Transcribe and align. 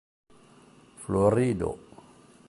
florido 1.03 1.69